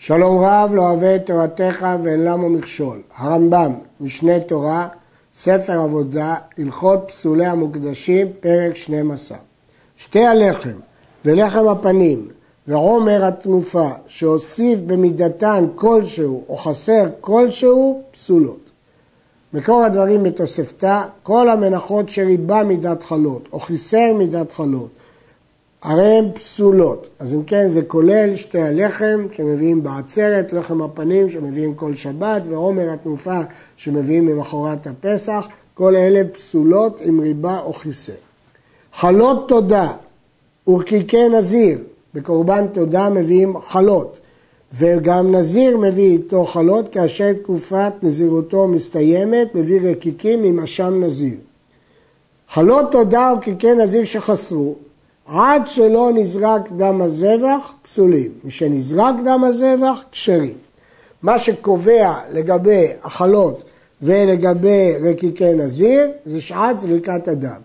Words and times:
שלום 0.00 0.44
רב 0.44 0.70
לא 0.74 0.82
אוהב 0.82 1.02
את 1.02 1.26
תורתך 1.26 1.86
ואין 2.02 2.24
למה 2.24 2.48
מכשול. 2.48 3.02
הרמב"ם, 3.16 3.72
משנה 4.00 4.40
תורה, 4.40 4.88
ספר 5.34 5.80
עבודה, 5.80 6.34
הלכות 6.58 7.04
פסולי 7.06 7.46
המוקדשים, 7.46 8.26
פרק 8.40 8.76
12. 8.76 9.38
שתי 9.96 10.24
הלחם 10.24 10.72
ולחם 11.24 11.68
הפנים 11.68 12.28
ועומר 12.68 13.24
התנופה 13.24 13.88
שהוסיף 14.06 14.80
במידתן 14.80 15.66
כלשהו 15.74 16.44
או 16.48 16.56
חסר 16.56 17.04
כלשהו, 17.20 18.02
פסולות. 18.12 18.70
מקור 19.52 19.84
הדברים 19.84 20.22
בתוספתא, 20.22 21.02
כל 21.22 21.48
המנחות 21.48 22.08
שריבה 22.08 22.62
מידת 22.62 23.02
חלות 23.02 23.48
או 23.52 23.60
חיסר 23.60 24.12
מידת 24.18 24.52
חלות 24.52 24.88
הרי 25.82 26.06
הן 26.06 26.32
פסולות. 26.34 27.08
אז 27.18 27.32
אם 27.34 27.44
כן 27.44 27.68
זה 27.68 27.82
כולל 27.82 28.36
שתי 28.36 28.60
הלחם 28.60 29.26
שמביאים 29.36 29.82
בעצרת, 29.82 30.52
לחם 30.52 30.82
הפנים 30.82 31.30
שמביאים 31.30 31.74
כל 31.74 31.94
שבת 31.94 32.42
ועומר 32.46 32.90
התנופה 32.90 33.40
שמביאים 33.76 34.26
ממחרת 34.26 34.86
הפסח, 34.86 35.48
כל 35.74 35.96
אלה 35.96 36.22
פסולות 36.32 37.00
עם 37.00 37.20
ריבה 37.20 37.58
או 37.58 37.72
כיסא. 37.72 38.12
חלות 38.92 39.48
תודה 39.48 39.92
ורקיקי 40.66 41.28
נזיר, 41.28 41.78
בקורבן 42.14 42.66
תודה 42.66 43.08
מביאים 43.08 43.60
חלות, 43.60 44.20
וגם 44.74 45.34
נזיר 45.34 45.76
מביא 45.76 46.12
איתו 46.12 46.44
חלות 46.44 46.88
כאשר 46.92 47.32
תקופת 47.32 47.92
נזירותו 48.02 48.68
מסתיימת, 48.68 49.54
מביא 49.54 49.80
רקיקים 49.90 50.44
עם 50.44 50.60
אשם 50.60 51.04
נזיר. 51.04 51.36
חלות 52.48 52.92
תודה 52.92 53.32
ורקיקי 53.34 53.74
נזיר 53.74 54.04
שחסרו, 54.04 54.74
עד 55.28 55.66
שלא 55.66 56.10
נזרק 56.14 56.72
דם 56.76 57.02
הזבח, 57.02 57.72
פסולים. 57.82 58.30
משנזרק 58.44 59.14
דם 59.24 59.44
הזבח, 59.44 60.04
כשרים. 60.12 60.54
מה 61.22 61.38
שקובע 61.38 62.14
לגבי 62.32 62.86
החלות 63.02 63.64
ולגבי 64.02 64.92
רקיקי 65.02 65.54
נזיר, 65.54 66.10
זה 66.24 66.40
שעת 66.40 66.80
זריקת 66.80 67.28
הדם. 67.28 67.60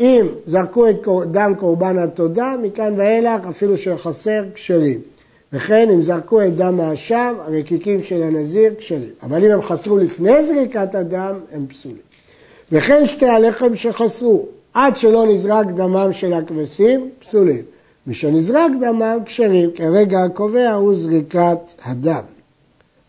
אם 0.00 0.26
זרקו 0.46 0.88
את 0.88 0.96
דם 1.30 1.52
קורבן 1.58 1.98
התודה, 1.98 2.54
מכאן 2.62 2.94
ואילך 2.96 3.46
אפילו 3.50 3.78
שחסר 3.78 4.44
כשרים. 4.54 5.00
וכן 5.52 5.90
אם 5.90 6.02
זרקו 6.02 6.42
את 6.42 6.56
דם 6.56 6.80
האשם, 6.80 7.34
הרקיקים 7.46 8.02
של 8.02 8.22
הנזיר 8.22 8.72
כשרים. 8.78 9.12
אבל 9.22 9.44
אם 9.44 9.50
הם 9.50 9.62
חסרו 9.62 9.98
לפני 9.98 10.42
זריקת 10.42 10.94
הדם, 10.94 11.34
הם 11.52 11.66
פסולים. 11.66 12.06
וכן 12.72 13.06
שתי 13.06 13.26
הלחם 13.26 13.76
שחסרו, 13.76 14.46
עד 14.76 14.96
שלא 14.96 15.26
נזרק 15.26 15.66
דמם 15.66 16.12
של 16.12 16.32
הכבשים, 16.32 17.10
פסולים. 17.18 17.62
משנזרק 18.06 18.72
דמם, 18.80 19.18
כשרים, 19.24 19.70
כי 19.70 19.84
הרגע 19.84 20.22
הקובע 20.22 20.72
הוא 20.72 20.94
זריקת 20.96 21.58
הדם. 21.84 22.22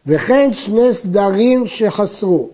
וכן 0.05 0.49
שני 0.53 0.93
סדרים 0.93 1.67
שחסרו. 1.67 2.49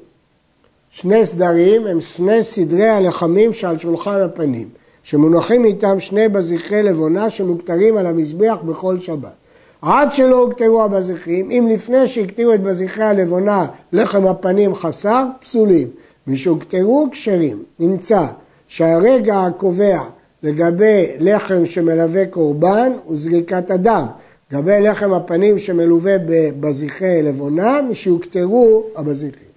שני 0.91 1.25
סדרים 1.25 1.88
הם 1.88 2.02
שני 2.02 2.44
סדרי 2.44 2.89
הלחמים 2.89 3.53
שעל 3.53 3.78
שולחן 3.78 4.22
הפנים, 4.22 4.69
שמונחים 5.03 5.66
איתם 5.66 6.00
שני 6.00 6.30
בזיחי 6.30 6.84
לבונה 6.84 7.30
שמוכתרים 7.30 7.97
על 7.97 8.08
המזבח 8.08 8.58
בכל 8.66 9.00
שבת. 9.00 9.34
עד 9.81 10.14
שלא 10.14 10.39
הוכתרו 10.39 10.84
הבזיחים, 10.84 11.52
אם 11.52 11.67
לפני 11.72 12.08
שהקטירו 12.08 12.53
את 12.53 12.64
בזיחי 12.64 13.03
הלבונה 13.03 13.66
לחם 13.94 14.28
הפנים 14.28 14.75
חסר, 14.75 15.23
פסולים. 15.41 15.88
משהוכתרו 16.28 17.08
כשרים. 17.11 17.64
נמצא 17.80 18.25
שהרגע 18.73 19.45
הקובע 19.45 20.02
לגבי 20.43 21.05
לחם 21.19 21.66
שמלווה 21.66 22.25
קורבן 22.25 22.91
הוא 23.05 23.17
זריקת 23.17 23.71
הדם. 23.71 24.05
לגבי 24.52 24.81
לחם 24.81 25.13
הפנים 25.13 25.59
שמלווה 25.59 26.16
בבזיחי 26.25 27.21
לבונה, 27.23 27.81
משהוכתרו 27.89 28.83
הבזיחים. 28.95 29.47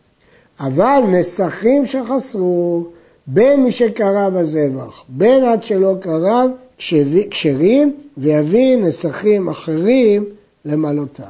אבל 0.61 1.01
נסכים 1.09 1.87
שחסרו, 1.87 2.87
בין 3.27 3.63
מי 3.65 3.71
שקרב 3.71 4.37
הזבח, 4.37 5.05
בין 5.09 5.45
עד 5.45 5.63
שלא 5.63 5.95
קרב, 6.01 6.51
כשרים, 7.31 7.97
ויביא 8.17 8.77
נסכים 8.77 9.49
אחרים 9.49 10.25
למלותם. 10.65 11.25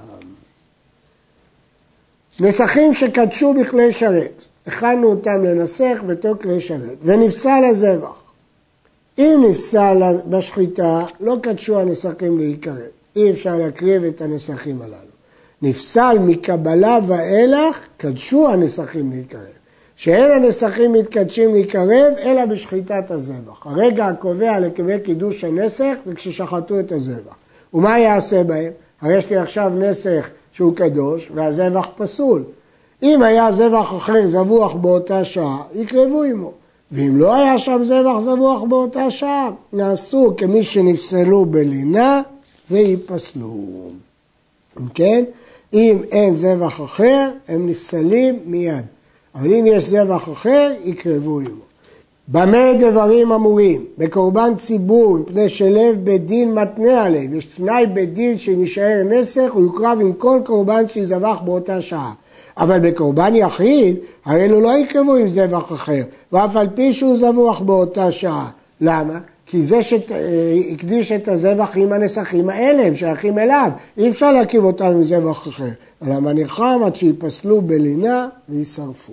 נסכים 2.41 2.94
שקדשו 2.94 3.54
בכלי 3.54 3.92
שרת, 3.92 4.44
הכנו 4.66 5.10
אותם 5.10 5.44
לנסח 5.44 5.99
בתור 6.06 6.34
כלי 6.34 6.60
שרת, 6.60 6.99
ונפסל 7.03 7.65
הזבח. 7.71 8.22
אם 9.19 9.44
נפסל 9.50 10.03
בשחיטה, 10.28 11.04
לא 11.21 11.37
קדשו 11.43 11.81
הנסכים 11.81 12.38
להיקרב. 12.38 12.77
אי 13.16 13.31
אפשר 13.31 13.56
להקריב 13.56 14.04
את 14.04 14.21
הנסכים 14.21 14.82
הללו. 14.82 14.97
נפסל 15.62 16.16
מקבלה 16.21 16.99
ואילך, 17.06 17.87
קדשו 17.97 18.49
הנסכים 18.49 19.10
להיקרב. 19.10 19.41
שאין 19.97 20.31
הנסכים 20.31 20.93
מתקדשים 20.93 21.54
להיקרב, 21.54 22.12
אלא 22.19 22.47
בשחיטת 22.47 23.10
הזבח. 23.10 23.66
הרגע 23.66 24.06
הקובע 24.06 24.60
לקבל 24.60 24.98
קידוש 24.98 25.44
הנסך 25.44 25.94
זה 26.06 26.15
כששחטו 26.15 26.81
את 26.81 26.93
הזבח. 26.93 27.34
ומה 27.75 27.98
יעשה 27.98 28.44
בהם? 28.44 28.72
הרי 29.00 29.16
יש 29.16 29.31
לי 29.31 29.37
עכשיו 29.37 29.72
נסך 29.77 30.31
שהוא 30.53 30.77
קדוש 30.77 31.31
והזבח 31.34 31.88
פסול. 31.97 32.44
אם 33.02 33.22
היה 33.22 33.52
זבח 33.52 33.96
אחר 33.96 34.26
זבוח 34.26 34.72
באותה 34.72 35.24
שעה, 35.24 35.62
יקרבו 35.74 36.22
עמו. 36.22 36.52
ואם 36.92 37.16
לא 37.16 37.34
היה 37.34 37.58
שם 37.58 37.80
זבח 37.84 38.18
זבוח 38.20 38.62
באותה 38.62 39.10
שעה, 39.10 39.50
נעשו 39.72 40.34
כמי 40.36 40.64
שנפסלו 40.64 41.46
בלינה 41.46 42.22
וייפסלו. 42.70 43.54
אם 44.80 44.88
כן, 44.94 45.24
אם 45.72 45.98
אין 46.12 46.36
זבח 46.36 46.80
אחר, 46.84 47.30
הם 47.48 47.68
נפסלים 47.68 48.38
מיד. 48.46 48.84
אבל 49.34 49.54
אם 49.54 49.64
יש 49.66 49.84
זבח 49.84 50.28
אחר, 50.32 50.72
יקרבו 50.84 51.40
עמו. 51.40 51.66
במה 52.28 52.72
דברים 52.78 53.32
אמורים? 53.32 53.84
בקורבן 53.98 54.56
ציבור, 54.56 55.18
מפני 55.18 55.48
שלב 55.48 55.96
בית 56.04 56.26
דין 56.26 56.54
מתנה 56.54 57.04
עליהם. 57.04 57.34
יש 57.34 57.44
תנאי 57.44 57.86
בית 57.86 58.14
דין 58.14 58.38
שאם 58.38 58.60
יישאר 58.60 59.02
נסך, 59.04 59.50
הוא 59.52 59.62
יוקרב 59.62 59.98
עם 60.00 60.12
כל 60.12 60.38
קורבן 60.44 60.88
שיזבח 60.88 61.36
באותה 61.44 61.80
שעה. 61.80 62.12
אבל 62.58 62.78
בקורבן 62.78 63.34
יחיד, 63.34 63.96
הרי 64.24 64.44
אלו 64.44 64.60
לא 64.60 64.78
יקרבו 64.78 65.14
עם 65.14 65.28
זבח 65.28 65.72
אחר, 65.72 66.02
ואף 66.32 66.56
על 66.56 66.68
פי 66.74 66.92
שהוא 66.92 67.18
זבוח 67.18 67.60
באותה 67.60 68.12
שעה. 68.12 68.50
למה? 68.80 69.20
כי 69.46 69.64
זה 69.64 69.82
שהקדיש 69.82 71.12
את 71.12 71.28
הזבח 71.28 71.76
עם 71.76 71.92
הנסכים 71.92 72.50
האלה, 72.50 72.86
הם 72.86 72.96
שייכים 72.96 73.38
אליו, 73.38 73.70
אי 73.98 74.10
אפשר 74.10 74.32
להקיב 74.32 74.64
אותם 74.64 74.84
עם 74.84 75.04
זבח 75.04 75.48
אחר. 75.48 75.68
על 76.00 76.12
המניחם 76.12 76.80
עד 76.84 76.96
שיפסלו 76.96 77.62
בלינה 77.62 78.28
וישרפו. 78.48 79.12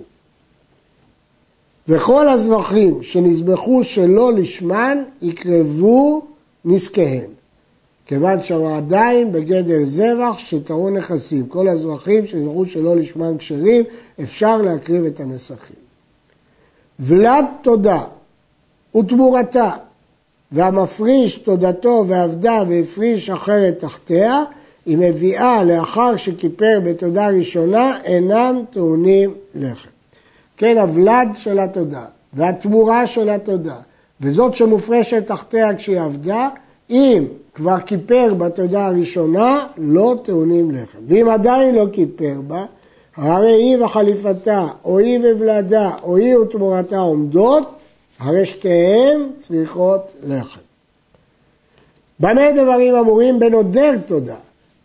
וכל 1.88 2.28
הזבחים 2.28 3.02
שנזבחו 3.02 3.84
שלא 3.84 4.32
לשמן 4.32 4.98
יקרבו 5.22 6.22
נזקיהם. 6.64 7.30
כיוון 8.06 8.42
שהם 8.42 8.66
עדיין 8.66 9.32
בגדר 9.32 9.84
זבח 9.84 10.38
שטעון 10.38 10.96
נכסים. 10.96 11.46
כל 11.46 11.68
הזבחים 11.68 12.26
שנזבחו 12.26 12.66
שלא 12.66 12.96
לשמן 12.96 13.38
כשרים, 13.38 13.84
אפשר 14.22 14.56
להקריב 14.56 15.04
את 15.04 15.20
הנסכים. 15.20 15.76
ולד 17.00 17.44
תודה 17.62 18.02
ותמורתה 18.96 19.70
והמפריש 20.52 21.36
תודתו 21.36 22.04
ועבדה 22.06 22.62
והפריש 22.68 23.30
אחרת 23.30 23.78
תחתיה, 23.78 24.42
היא 24.86 24.98
מביאה 24.98 25.64
לאחר 25.64 26.16
שכיפר 26.16 26.80
בתודה 26.84 27.28
ראשונה, 27.28 27.98
אינם 28.04 28.62
טעונים 28.70 29.34
לחם. 29.54 29.88
כן, 30.56 30.78
הוולד 30.78 31.28
של 31.36 31.58
התודה 31.58 32.04
והתמורה 32.32 33.06
של 33.06 33.30
התודה, 33.30 33.76
וזאת 34.20 34.54
שמופרשת 34.54 35.26
תחתיה 35.26 35.74
כשהיא 35.74 36.00
עבדה, 36.00 36.48
אם 36.90 37.24
כבר 37.54 37.80
כיפר 37.86 38.34
בתודה 38.38 38.86
הראשונה, 38.86 39.66
לא 39.78 40.14
טעונים 40.24 40.70
לחם. 40.70 40.98
ואם 41.08 41.28
עדיין 41.28 41.74
לא 41.74 41.86
כיפר 41.92 42.40
בה, 42.46 42.64
הרי 43.16 43.52
היא 43.52 43.84
וחליפתה, 43.84 44.66
או 44.84 44.98
היא 44.98 45.18
וולדה, 45.18 45.90
או 46.02 46.16
היא 46.16 46.36
ותמורתה 46.36 46.98
עומדות, 46.98 47.68
הרי 48.18 48.46
שתיהן 48.46 49.30
צריכות 49.38 50.12
לחם. 50.22 50.60
במה 52.20 52.50
דברים 52.56 52.94
אמורים 52.94 53.38
בנודר 53.38 53.94
תודה, 54.06 54.36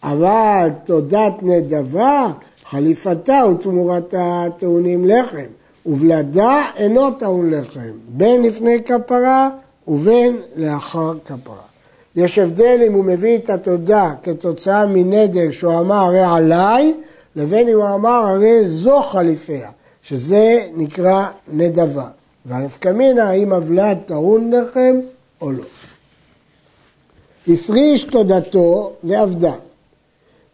אבל 0.04 0.69
תודת 0.86 1.33
נדבה, 1.42 2.27
חליפתה 2.65 3.42
ותמורתה 3.51 4.45
טעונים 4.57 5.06
לחם, 5.06 5.50
ובלדה 5.86 6.62
אינו 6.75 7.12
טעון 7.12 7.50
לחם, 7.50 7.92
בין 8.07 8.44
לפני 8.44 8.83
כפרה 8.83 9.50
ובין 9.88 10.42
לאחר 10.56 11.13
כפרה. 11.25 11.69
יש 12.15 12.38
הבדל 12.38 12.79
אם 12.88 12.94
הוא 12.94 13.06
מביא 13.06 13.38
את 13.38 13.50
התודה 13.50 14.11
כתוצאה 14.23 14.85
מנדר 14.85 15.51
שהוא 15.51 15.79
אמר 15.79 15.95
הרי 15.95 16.23
עליי, 16.23 16.94
לבין 17.35 17.69
אם 17.69 17.77
הוא 17.77 17.95
אמר 17.95 18.09
הרי 18.09 18.65
זו 18.65 19.01
חליפיה, 19.01 19.69
שזה 20.03 20.67
נקרא 20.75 21.27
נדבה. 21.53 22.07
והנפקא 22.45 22.89
מינה 22.89 23.29
האם 23.29 23.53
הוולד 23.53 23.97
טעון 24.06 24.53
לחם 24.53 25.00
או 25.41 25.51
לא. 25.51 25.63
הפריש 27.47 28.03
תודתו 28.03 28.94
ועבדה, 29.03 29.53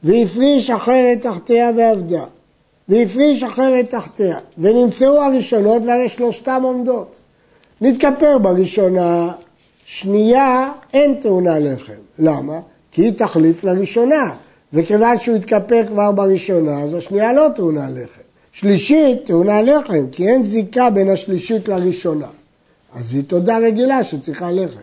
והפריש 0.03 0.69
אחרת 0.69 1.21
תחתיה 1.21 1.71
ועבדה, 1.77 2.23
והפריש 2.89 3.43
אחרת 3.43 3.89
תחתיה, 3.89 4.37
ונמצאו 4.57 5.21
הראשונות 5.21 5.81
והרי 5.85 6.09
שלושתם 6.09 6.61
עומדות. 6.63 7.19
נתכפר 7.81 8.37
בראשונה, 8.37 9.31
שנייה 9.85 10.71
אין 10.93 11.15
טעונה 11.21 11.59
לחם. 11.59 11.93
למה? 12.19 12.59
כי 12.91 13.01
היא 13.01 13.13
תחליף 13.13 13.63
לראשונה, 13.63 14.31
וכיוון 14.73 15.17
שהוא 15.19 15.35
התכפר 15.35 15.81
כבר 15.87 16.11
בראשונה, 16.11 16.81
אז 16.81 16.93
השנייה 16.93 17.33
לא 17.33 17.47
טעונה 17.55 17.89
לחם. 17.89 18.21
שלישית 18.51 19.25
טעונה 19.25 19.61
לחם, 19.61 20.05
כי 20.11 20.27
אין 20.29 20.43
זיקה 20.43 20.89
בין 20.89 21.09
השלישית 21.09 21.67
לראשונה. 21.67 22.27
אז 22.95 23.13
היא 23.13 23.23
תודה 23.27 23.57
רגילה 23.57 24.03
שצריכה 24.03 24.51
לחם. 24.51 24.79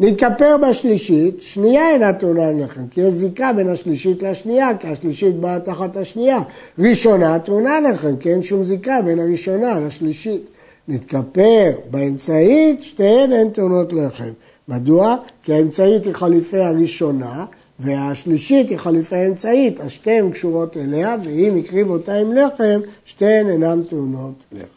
נתכפר 0.00 0.56
בשלישית, 0.56 1.42
שנייה 1.42 1.90
אינה 1.90 2.12
טעונה 2.12 2.52
לחם, 2.52 2.86
כי 2.90 3.00
יש 3.00 3.14
זיקה 3.14 3.52
בין 3.52 3.68
השלישית 3.68 4.22
לשנייה, 4.22 4.68
כי 4.80 4.86
השלישית 4.86 5.36
באה 5.36 5.60
תחת 5.60 5.96
השנייה. 5.96 6.38
ראשונה 6.78 7.38
טעונה 7.38 7.80
לחם, 7.80 8.16
כי 8.16 8.30
אין 8.30 8.42
שום 8.42 8.64
זיקה 8.64 9.02
בין 9.04 9.20
הראשונה 9.20 9.80
לשלישית. 9.80 10.42
נתכפר 10.88 11.70
באמצעית, 11.90 12.82
שתיהן 12.82 13.32
הן 13.32 13.50
טעונות 13.50 13.92
לחם. 13.92 14.30
מדוע? 14.68 15.16
כי 15.42 15.54
האמצעית 15.54 16.04
היא 16.04 16.12
חליפי 16.12 16.58
הראשונה, 16.58 17.44
והשלישית 17.78 18.70
היא 18.70 18.78
חליפי 18.78 19.16
האמצעית, 19.16 19.80
אז 19.80 19.90
שתיהן 19.90 20.30
קשורות 20.30 20.76
אליה, 20.76 21.16
ואם 21.24 21.58
הקריב 21.58 21.90
אותה 21.90 22.14
עם 22.14 22.32
לחם, 22.32 22.80
שתיהן 23.04 23.50
אינן 23.50 23.82
טעונות 23.82 24.34
לחם. 24.52 24.68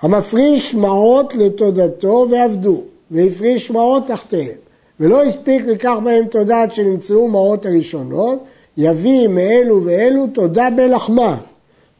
המפריש 0.00 0.74
מעות 0.74 1.34
לתודתו 1.34 2.26
ועבדו, 2.30 2.82
והפריש 3.10 3.70
מעות 3.70 4.06
תחתיהם, 4.06 4.58
ולא 5.00 5.22
הספיק 5.22 5.64
לקח 5.66 5.94
בהם 6.04 6.24
תודה 6.26 6.62
עד 6.62 6.72
שנמצאו 6.72 7.28
מעות 7.28 7.66
הראשונות, 7.66 8.44
יביא 8.76 9.28
מאלו 9.28 9.84
ואלו 9.84 10.26
תודה 10.26 10.68
בלחמה, 10.76 11.36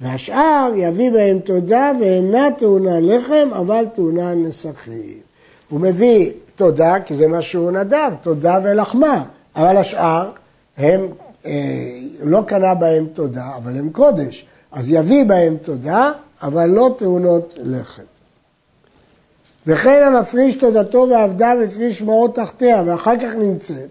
והשאר 0.00 0.72
יביא 0.76 1.10
בהם 1.10 1.38
תודה 1.38 1.92
ואינה 2.00 2.48
טעונה 2.58 3.00
לחם, 3.00 3.48
אבל 3.52 3.84
טעונה 3.94 4.34
נסכים. 4.34 5.20
הוא 5.68 5.80
מביא 5.80 6.30
תודה, 6.56 6.94
כי 7.06 7.16
זה 7.16 7.26
מה 7.26 7.42
שהוא 7.42 7.70
נדב, 7.70 8.12
תודה 8.22 8.58
ולחמה, 8.62 9.24
אבל 9.56 9.76
השאר 9.76 10.30
הם, 10.78 11.08
אה, 11.46 11.52
לא 12.22 12.42
קנה 12.46 12.74
בהם 12.74 13.06
תודה, 13.14 13.46
אבל 13.56 13.78
הם 13.78 13.90
קודש, 13.90 14.46
אז 14.72 14.88
יביא 14.88 15.24
בהם 15.24 15.56
תודה, 15.62 16.12
אבל 16.42 16.66
לא 16.66 16.94
טעונות 16.98 17.54
לחם. 17.62 18.02
וכן 19.66 20.02
המפריש 20.02 20.54
תודתו 20.54 21.06
ועבדה 21.10 21.52
והפריש 21.60 22.02
מעות 22.02 22.34
תחתיה 22.34 22.82
ואחר 22.86 23.18
כך 23.18 23.34
נמצאת, 23.34 23.88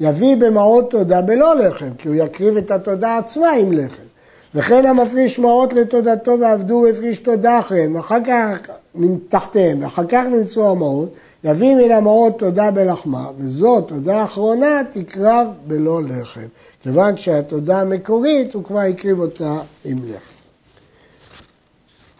יביא 0.00 0.36
במעות 0.36 0.90
תודה 0.90 1.20
בלא 1.20 1.56
לחם, 1.56 1.90
כי 1.98 2.08
הוא 2.08 2.16
יקריב 2.16 2.56
את 2.56 2.70
התודה 2.70 3.18
עצמה 3.18 3.50
עם 3.50 3.72
לחם. 3.72 4.02
וכן 4.56 4.86
המפריש 4.86 5.38
מעות 5.38 5.72
לתודתו 5.72 6.40
ועבדו 6.40 6.84
והפריש 6.86 7.18
תודה 7.18 7.58
אחריהם, 7.58 7.94
ואחר 7.94 8.18
כך 8.26 8.58
תחתיהם, 9.28 9.82
ואחר 9.82 10.06
כך 10.08 10.24
נמצאו 10.30 10.70
המעות, 10.70 11.14
יביא 11.44 11.74
מן 11.74 11.90
המעות 11.90 12.38
תודה 12.38 12.70
בלחמה, 12.70 13.30
וזאת 13.38 13.88
תודה 13.88 14.24
אחרונה 14.24 14.82
תקרב 14.92 15.48
בלא 15.66 16.02
לחם. 16.02 16.46
כיוון 16.82 17.16
שהתודה 17.16 17.80
המקורית, 17.80 18.54
הוא 18.54 18.64
כבר 18.64 18.78
הקריב 18.78 19.20
אותה 19.20 19.58
עם 19.84 19.98
לחם. 20.04 20.36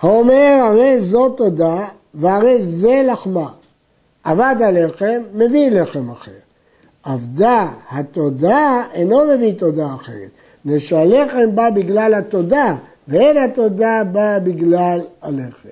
האומר 0.00 0.60
הרי 0.62 1.00
זאת 1.00 1.36
תודה 1.36 1.86
והרי 2.14 2.60
זה 2.60 3.02
לחמה. 3.12 3.48
אבד 4.24 4.56
הלחם, 4.60 5.22
מביא 5.34 5.70
לחם 5.70 6.10
אחר. 6.10 6.30
אבדה 7.06 7.68
התודה, 7.90 8.82
אינו 8.92 9.24
מביא 9.34 9.52
תודה 9.52 9.86
אחרת. 9.86 10.30
מפני 10.66 10.80
שהלחם 10.80 11.54
בא 11.54 11.70
בגלל 11.70 12.14
התודה, 12.14 12.76
ואין 13.08 13.36
התודה 13.36 14.02
באה 14.12 14.40
בגלל 14.40 15.00
הלחם. 15.22 15.68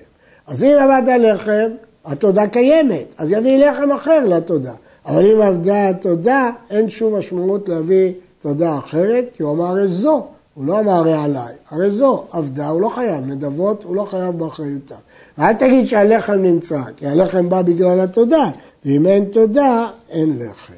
אז 0.47 0.63
אם 0.63 0.75
עבד 0.79 1.09
הלחם, 1.09 1.69
התודה 2.05 2.47
קיימת, 2.47 3.13
אז 3.17 3.31
יביא 3.31 3.65
לחם 3.65 3.91
אחר 3.91 4.25
לתודה. 4.25 4.73
אבל 5.05 5.25
אם 5.25 5.41
עבדה 5.41 5.89
התודה, 5.89 6.49
אין 6.69 6.89
שום 6.89 7.15
משמעות 7.15 7.69
להביא 7.69 8.13
תודה 8.41 8.77
אחרת, 8.77 9.25
כי 9.33 9.43
הוא 9.43 9.51
אמר 9.51 9.87
זו, 9.87 10.27
הוא 10.53 10.65
לא 10.65 10.79
אמר 10.79 10.91
הרי 10.91 11.13
עליי, 11.13 11.53
הרי 11.69 11.91
זו, 11.91 12.23
עבדה, 12.31 12.67
הוא 12.67 12.81
לא 12.81 12.89
חייב, 12.89 13.25
נדבות, 13.25 13.83
הוא 13.83 13.95
לא 13.95 14.05
חייב 14.05 14.39
באחריותה. 14.39 14.95
ואל 15.37 15.53
תגיד 15.53 15.85
שהלחם 15.87 16.33
נמצא, 16.33 16.79
כי 16.97 17.07
הלחם 17.07 17.49
בא 17.49 17.61
בגלל 17.61 17.99
התודה, 17.99 18.49
ואם 18.85 19.05
אין 19.05 19.25
תודה, 19.25 19.87
אין 20.09 20.39
לחם. 20.39 20.73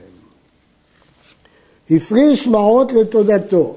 הפריש 1.91 2.47
מעות 2.47 2.93
לתודתו, 2.93 3.75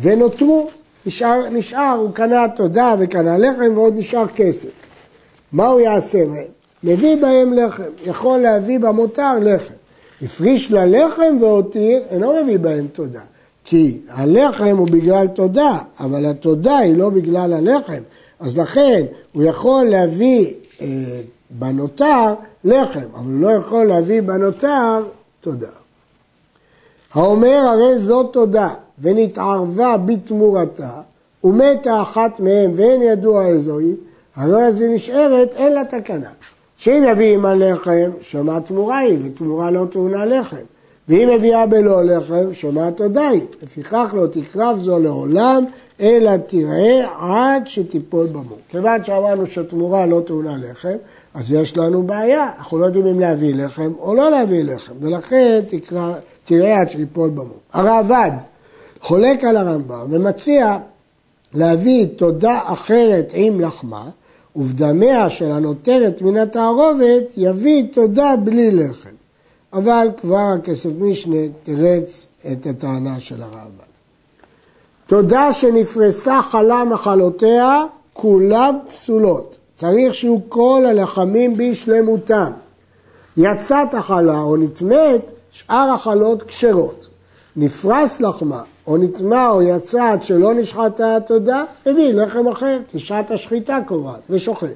ונותרו, 0.00 0.68
נשאר, 1.06 1.48
נשאר, 1.50 1.96
הוא 2.00 2.12
קנה 2.12 2.48
תודה 2.56 2.94
וקנה 2.98 3.38
לחם 3.38 3.72
ועוד 3.74 3.94
נשאר 3.96 4.26
כסף. 4.26 4.70
מה 5.52 5.66
הוא 5.66 5.80
יעשה 5.80 6.24
מהם? 6.26 6.44
מביא 6.84 7.16
בהם 7.16 7.52
לחם, 7.52 7.82
יכול 8.04 8.38
להביא 8.38 8.78
במותר 8.78 9.32
לחם. 9.40 9.74
הפריש 10.22 10.72
ללחם 10.72 11.36
והותיר, 11.40 12.02
אינו 12.10 12.42
מביא 12.42 12.58
בהם 12.58 12.86
תודה. 12.92 13.20
כי 13.64 13.98
הלחם 14.08 14.76
הוא 14.76 14.88
בגלל 14.88 15.26
תודה, 15.26 15.78
אבל 16.00 16.26
התודה 16.26 16.78
היא 16.78 16.96
לא 16.96 17.08
בגלל 17.10 17.52
הלחם. 17.52 18.02
אז 18.40 18.58
לכן 18.58 19.04
הוא 19.32 19.42
יכול 19.42 19.84
להביא 19.84 20.54
אה, 20.80 20.86
בנותר 21.50 22.34
לחם, 22.64 23.06
אבל 23.14 23.32
הוא 23.32 23.40
לא 23.40 23.50
יכול 23.50 23.84
להביא 23.84 24.20
בנותר 24.20 25.04
תודה. 25.40 25.68
האומר 27.18 27.64
הרי 27.68 27.98
זאת 27.98 28.32
תודה, 28.32 28.68
ונתערבה 29.00 29.96
בתמורתה, 29.96 30.90
ומתה 31.44 32.02
אחת 32.02 32.40
מהם 32.40 32.70
ואין 32.74 33.02
ידוע 33.02 33.46
איזו 33.46 33.78
היא, 33.78 33.96
הרי 34.36 34.66
אז 34.66 34.80
היא 34.80 34.90
נשארת, 34.90 35.54
אין 35.56 35.72
לה 35.72 35.84
תקנה. 35.84 36.30
שאם 36.76 37.04
יביא 37.08 37.34
עמה 37.34 37.54
לחם, 37.54 38.10
שמע 38.20 38.60
תמורה 38.60 38.98
היא, 38.98 39.18
ותמורה 39.24 39.70
לא 39.70 39.84
טעונה 39.92 40.24
לחם. 40.24 40.56
ואם 41.08 41.30
מביאה 41.36 41.66
בלא 41.66 42.04
לחם, 42.04 42.54
שמע 42.54 42.90
תודה 42.90 43.28
היא. 43.28 43.42
לפיכך 43.62 44.14
לא 44.16 44.26
תקרב 44.26 44.78
זו 44.78 44.98
לעולם, 44.98 45.64
אלא 46.00 46.36
תראה 46.36 47.06
עד 47.20 47.66
שתיפול 47.66 48.26
במור. 48.26 48.58
כיוון 48.68 49.04
שאמרנו 49.04 49.46
שתמורה 49.46 50.06
לא 50.06 50.20
טעונה 50.26 50.56
לחם, 50.56 50.96
אז 51.34 51.52
יש 51.52 51.76
לנו 51.76 52.02
בעיה, 52.02 52.50
אנחנו 52.58 52.78
לא 52.78 52.84
יודעים 52.84 53.06
אם 53.06 53.20
להביא 53.20 53.54
לחם 53.54 53.92
או 53.98 54.14
לא 54.14 54.30
להביא 54.30 54.64
לחם, 54.64 54.92
ולכן 55.00 55.60
תקרא, 55.68 56.12
תראה 56.44 56.80
עד 56.80 56.90
שתיפול 56.90 57.30
במור. 57.30 57.58
הרעב"ד 57.72 58.32
חולק 59.00 59.44
על 59.44 59.56
הרמב"ם 59.56 60.06
ומציע 60.10 60.76
להביא 61.54 62.06
תודה 62.16 62.60
אחרת 62.64 63.30
עם 63.34 63.60
לחמה, 63.60 64.08
ובדמיה 64.56 65.30
של 65.30 65.50
הנותרת 65.50 66.22
מן 66.22 66.36
התערובת 66.36 67.24
יביא 67.36 67.84
תודה 67.92 68.34
בלי 68.44 68.70
לחם. 68.70 69.17
אבל 69.72 70.08
כבר 70.20 70.54
הכסף 70.58 70.90
משנה 70.98 71.36
תירץ 71.62 72.26
את 72.52 72.66
הטענה 72.66 73.20
של 73.20 73.42
הרעב"ד. 73.42 73.88
תודה 75.06 75.52
שנפרסה 75.52 76.42
חלה 76.42 76.84
מחלותיה, 76.84 77.82
כולן 78.12 78.74
פסולות. 78.92 79.56
צריך 79.76 80.14
שיהיו 80.14 80.38
כל 80.48 80.84
הלחמים 80.88 81.56
בשלמותם. 81.56 82.52
יצאת 83.36 83.94
החלה 83.94 84.40
או 84.40 84.56
נטמאת, 84.56 85.32
שאר 85.50 85.90
החלות 85.94 86.42
כשרות. 86.42 87.08
נפרס 87.56 88.20
לחמה 88.20 88.62
או 88.86 88.96
נטמע 88.96 89.50
או 89.50 89.62
יצא 89.62 90.12
עד 90.12 90.22
שלא 90.22 90.54
נשחטה 90.54 91.16
התודה, 91.16 91.64
הביא 91.86 92.12
לחם 92.14 92.48
אחר, 92.48 92.78
כי 92.90 92.98
שעת 92.98 93.30
השחיטה 93.30 93.78
קובעת 93.86 94.20
ושוחט. 94.30 94.68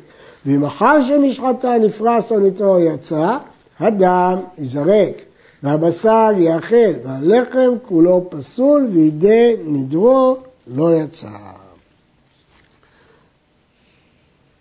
ואם 0.47 0.65
אחר 0.65 1.03
שנשחטה 1.03 1.79
נפרס 1.79 2.33
או 2.33 2.41
נטמע 2.41 2.67
או 2.67 2.79
יצא, 2.79 3.37
הדם 3.81 4.39
ייזרק, 4.59 5.15
והבשר 5.63 6.31
יאכל, 6.37 6.93
והלחם 7.05 7.71
כולו 7.89 8.27
פסול, 8.31 8.87
וידי 8.91 9.57
נדרו 9.65 10.37
לא 10.67 10.95
יצא. 10.95 11.29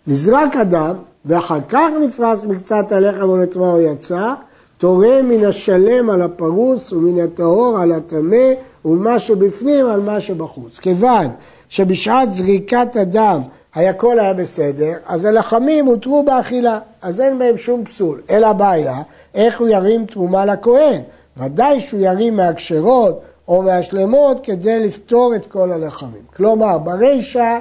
נזרק 0.06 0.56
הדם, 0.56 0.94
ואחר 1.24 1.58
כך 1.68 1.88
נפרס 2.06 2.44
מקצת 2.44 2.92
הלחם 2.92 3.22
או 3.22 3.36
נטמע 3.36 3.72
או 3.72 3.80
יצא, 3.80 4.34
תורם 4.78 5.28
מן 5.28 5.44
השלם 5.44 6.10
על 6.10 6.22
הפרוס 6.22 6.92
ומן 6.92 7.20
הטהור 7.20 7.78
על 7.78 7.92
הטמא 7.92 8.52
ומה 8.84 9.18
שבפנים 9.18 9.86
על 9.86 10.00
מה 10.00 10.20
שבחוץ. 10.20 10.78
כיוון 10.78 11.26
שבשעת 11.68 12.32
זריקת 12.32 12.96
הדם 12.96 13.40
הכל 13.76 14.20
היה 14.20 14.34
בסדר, 14.34 14.92
אז 15.06 15.24
הלחמים 15.24 15.86
הותרו 15.86 16.22
באכילה, 16.22 16.78
אז 17.02 17.20
אין 17.20 17.38
בהם 17.38 17.58
שום 17.58 17.84
פסול. 17.84 18.20
אלא 18.30 18.46
הבעיה, 18.46 19.02
איך 19.34 19.60
הוא 19.60 19.68
ירים 19.68 20.06
תרומה 20.06 20.44
לכהן? 20.44 21.00
ודאי 21.36 21.80
שהוא 21.80 22.00
ירים 22.00 22.36
מהכשרות 22.36 23.22
או 23.48 23.62
מהשלמות 23.62 24.40
כדי 24.42 24.86
לפתור 24.86 25.34
את 25.34 25.46
כל 25.46 25.72
הלחמים. 25.72 26.22
כלומר, 26.36 26.78
ברישא, 26.78 27.58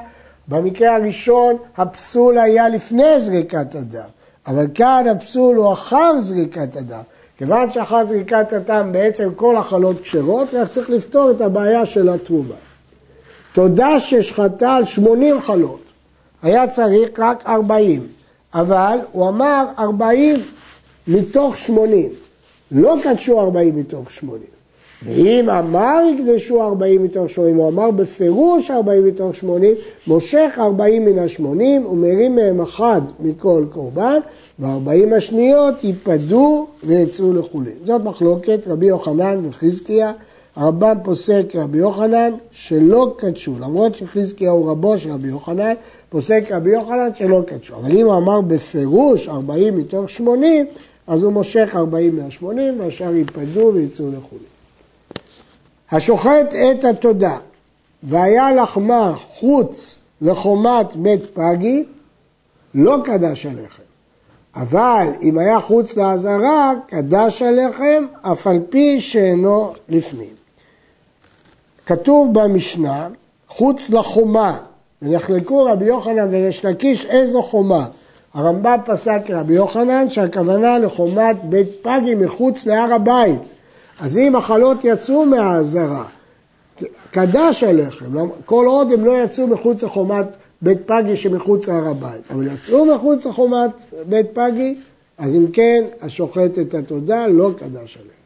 במקרה 0.48 0.96
הראשון, 0.96 1.58
הפסול 1.77 2.38
היה 2.38 2.70
לפני 2.70 3.22
זריקת 3.22 3.75
הדם, 3.75 4.10
אבל 4.48 4.65
כאן 4.74 5.06
הפסול 5.08 5.56
הוא 5.56 5.74
אחר 5.74 6.22
זריקת 6.22 6.75
הדם. 6.75 7.01
כיוון 7.38 7.72
שאחר 7.72 8.06
זריקת 8.06 8.53
הטעם 8.53 8.91
בעצם 8.91 9.30
כל 9.36 9.58
החלות 9.58 10.01
כשרות, 10.01 10.53
רק 10.53 10.70
צריך 10.70 10.89
לפתור 10.89 11.32
את 11.32 11.41
הבעיה 11.41 11.86
של 11.86 12.10
התרומה. 12.10 12.56
תודה 13.53 14.00
ששחטה 14.00 14.75
על 14.75 14.86
80 14.86 15.41
חלות, 15.41 15.82
היה 16.43 16.67
צריך 16.67 17.10
רק 17.19 17.43
40, 17.48 18.07
אבל 18.53 18.98
הוא 19.12 19.29
אמר 19.29 19.65
40 19.79 20.39
מתוך 21.07 21.57
80, 21.57 22.10
לא 22.71 22.95
קדשו 23.03 23.39
40 23.39 23.75
מתוך 23.75 24.12
80. 24.12 24.41
ואם 25.05 25.50
אמר 25.50 26.00
יקדשו 26.13 26.63
40 26.63 27.03
מתוך 27.03 27.29
80, 27.29 27.55
הוא 27.55 27.67
אמר 27.67 27.91
בפירוש 27.91 28.71
40 28.71 29.07
מתוך 29.07 29.36
80, 29.36 29.75
מושך 30.07 30.55
40 30.57 31.05
מן 31.05 31.19
ה-80 31.19 31.88
ומרים 31.88 32.36
מהם 32.36 32.62
אחד 32.62 33.01
מכל 33.19 33.65
קורבן, 33.71 34.19
ו-40 34.60 35.15
השניות 35.15 35.83
ייפדו 35.83 36.67
ויצאו 36.83 37.33
לחולין. 37.33 37.74
זאת 37.83 38.03
מחלוקת 38.03 38.60
רבי 38.67 38.86
יוחנן 38.86 39.39
וחזקיה. 39.50 40.12
הרמב"ם 40.62 40.98
פוסק 41.03 41.46
רבי 41.56 41.77
יוחנן 41.77 42.32
שלא 42.51 43.15
קדשו, 43.18 43.60
למרות 43.60 43.96
שחזקיה 43.96 44.51
הוא 44.51 44.72
רבו 44.72 44.98
של 44.98 45.12
רבי 45.12 45.27
יוחנן, 45.27 45.74
פוסק 46.10 46.44
רבי 46.51 46.70
יוחנן 46.70 47.10
שלא 47.15 47.41
קדשו. 47.48 47.75
אבל 47.75 47.98
אם 47.98 48.06
הוא 48.06 48.18
אמר 48.18 48.41
בפירוש 48.41 49.27
40 49.27 49.77
מתוך 49.77 50.10
80, 50.10 50.65
אז 51.08 51.24
הוא 51.24 51.34
מושך 51.34 51.75
40 51.75 52.15
מה-80 52.15 52.46
והשאר 52.80 53.15
ייפדו 53.15 53.72
ויצאו 53.74 54.06
לחולין. 54.08 54.46
השוחט 55.91 56.53
את 56.72 56.86
התודה 56.86 57.38
והיה 58.03 58.51
לחמה 58.51 59.15
חוץ 59.39 60.00
לחומת 60.22 60.96
בית 60.96 61.25
פגי, 61.34 61.84
לא 62.75 62.98
קדש 63.06 63.46
הלחם. 63.46 63.84
אבל 64.56 65.08
אם 65.22 65.38
היה 65.38 65.60
חוץ 65.60 65.98
לעזרה, 65.98 66.74
קדש 66.88 67.41
הלחם, 67.41 68.06
אף 68.22 68.48
על 68.48 68.60
פי 68.70 69.01
שאינו 69.01 69.74
לפנים. 69.89 70.40
כתוב 71.86 72.34
במשנה, 72.34 73.08
חוץ 73.48 73.90
לחומה, 73.90 74.58
ונחלקו 75.02 75.66
רבי 75.66 75.86
יוחנן 75.86 76.28
וריש 76.32 76.66
לקיש 76.66 77.06
איזו 77.06 77.42
חומה. 77.44 77.88
הרמב"ם 78.34 78.78
פסק 78.86 79.22
רבי 79.30 79.54
יוחנן 79.54 80.10
שהכוונה 80.10 80.80
לחומת 80.80 81.44
בית 81.44 81.68
פגי 81.82 82.16
מחוץ 82.16 82.66
להר 82.66 82.94
הבית. 82.94 83.54
אז 84.00 84.18
אם 84.18 84.36
החלות 84.36 84.78
יצאו 84.84 85.26
מהעזרה, 85.26 86.04
קדש 87.12 87.64
הלחם, 87.64 88.30
כל 88.46 88.66
עוד 88.66 88.92
הם 88.92 89.06
לא 89.06 89.24
יצאו 89.24 89.48
מחוץ 89.48 89.84
לחומת 89.84 90.26
בית 90.62 90.78
פגי 90.86 91.18
שמחוץ 91.18 91.68
להר 91.68 91.88
הבית, 91.88 92.32
אבל 92.32 92.48
יצאו 92.48 92.86
מחוץ 92.86 93.26
לחומת 93.26 93.72
בית 94.10 94.28
פגי, 94.34 94.76
אז 95.18 95.36
אם 95.36 95.46
כן, 95.54 95.84
השוחט 96.02 96.60
את 96.62 96.74
התודה 96.74 97.28
לא 97.28 97.52
קדש 97.58 97.98
עליהם. 97.98 98.22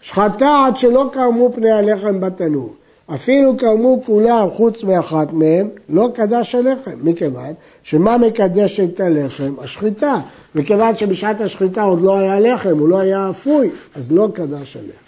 שחטה 0.00 0.64
עד 0.66 0.76
שלא 0.76 1.06
קרמו 1.12 1.52
פני 1.54 1.70
הלחם 1.70 2.20
בתנור. 2.20 2.74
אפילו 3.14 3.56
קרמו 3.56 4.00
כולם 4.06 4.48
חוץ 4.50 4.84
מאחת 4.84 5.32
מהם, 5.32 5.68
לא 5.88 6.08
קדש 6.14 6.54
הלחם, 6.54 6.90
מכיוון 7.02 7.52
שמה 7.82 8.18
מקדש 8.18 8.80
את 8.80 9.00
הלחם? 9.00 9.54
השחיטה. 9.58 10.20
וכיוון 10.54 10.96
שבשעת 10.96 11.40
השחיטה 11.40 11.82
עוד 11.82 12.02
לא 12.02 12.18
היה 12.18 12.40
לחם, 12.40 12.78
הוא 12.78 12.88
לא 12.88 12.98
היה 12.98 13.30
אפוי, 13.30 13.70
אז 13.94 14.12
לא 14.12 14.28
קדש 14.34 14.76
הלחם. 14.76 15.02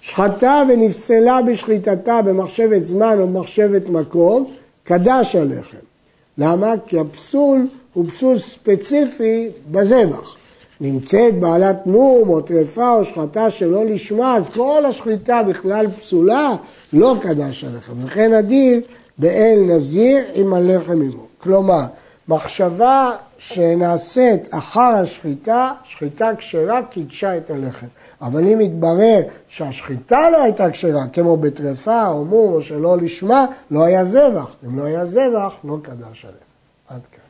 שחטה 0.00 0.62
ונפסלה 0.68 1.42
בשחיטתה 1.42 2.22
במחשבת 2.22 2.84
זמן 2.84 3.16
או 3.20 3.26
במחשבת 3.26 3.88
מקום, 3.88 4.50
קדש 4.84 5.36
הלחם. 5.36 5.78
למה? 6.38 6.74
כי 6.86 6.98
הפסול 6.98 7.66
הוא 7.94 8.04
פסול 8.08 8.38
ספציפי 8.38 9.48
בזבח. 9.70 10.36
נמצאת 10.80 11.40
בעלת 11.40 11.86
מום 11.86 12.28
או 12.28 12.40
טרפה 12.40 12.92
או 12.92 13.04
שחטה 13.04 13.50
שלא 13.50 13.84
לשמה, 13.84 14.36
אז 14.36 14.46
כל 14.48 14.82
השחיטה 14.86 15.42
בכלל 15.42 15.86
פסולה, 16.00 16.54
לא 16.94 17.16
קדש 17.20 17.64
הלחם. 17.64 17.92
וכן 18.04 18.32
הדין 18.32 18.80
באל 19.18 19.58
נזיר 19.66 20.24
עם 20.34 20.54
הלחם 20.54 21.02
עמו. 21.02 21.26
כלומר, 21.38 21.82
מחשבה 22.28 23.16
שנעשית 23.38 24.54
אחר 24.54 24.80
השחיטה, 24.80 25.72
שחיטה 25.84 26.30
כשרה 26.38 26.80
קידשה 26.82 27.36
את 27.36 27.50
הלחם. 27.50 27.86
אבל 28.20 28.48
אם 28.48 28.60
יתברר 28.60 29.20
שהשחיטה 29.48 30.30
לא 30.30 30.42
הייתה 30.42 30.70
כשרה, 30.70 31.06
כמו 31.12 31.36
בטרפה 31.36 32.06
או 32.06 32.24
מום 32.24 32.52
או 32.52 32.62
שלא 32.62 32.96
לשמה, 32.96 33.46
לא 33.70 33.84
היה 33.84 34.04
זבח. 34.04 34.50
אם 34.66 34.78
לא 34.78 34.84
היה 34.84 35.06
זבח, 35.06 35.54
לא 35.64 35.78
קדש 35.82 36.24
עליה. 36.24 36.38
עד 36.88 37.00
כאן. 37.12 37.24